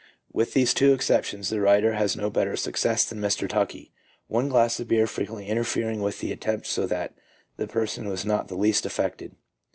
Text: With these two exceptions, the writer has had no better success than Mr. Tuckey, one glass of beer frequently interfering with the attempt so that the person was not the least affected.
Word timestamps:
With 0.33 0.53
these 0.53 0.73
two 0.73 0.93
exceptions, 0.93 1.49
the 1.49 1.61
writer 1.61 1.93
has 1.93 2.15
had 2.15 2.21
no 2.23 2.31
better 2.31 2.55
success 2.55 3.05
than 3.05 3.19
Mr. 3.19 3.47
Tuckey, 3.47 3.91
one 4.25 4.49
glass 4.49 4.79
of 4.79 4.87
beer 4.87 5.05
frequently 5.05 5.45
interfering 5.47 6.01
with 6.01 6.21
the 6.21 6.31
attempt 6.31 6.65
so 6.65 6.87
that 6.87 7.13
the 7.57 7.67
person 7.67 8.07
was 8.09 8.25
not 8.25 8.47
the 8.47 8.55
least 8.57 8.83
affected. 8.87 9.35